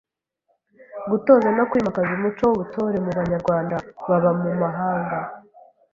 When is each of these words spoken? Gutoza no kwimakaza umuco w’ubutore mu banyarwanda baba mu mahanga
Gutoza 1.11 1.47
no 1.57 1.63
kwimakaza 1.69 2.11
umuco 2.17 2.41
w’ubutore 2.49 2.97
mu 3.05 3.11
banyarwanda 3.19 3.75
baba 4.07 4.31
mu 4.41 4.51
mahanga 4.61 5.17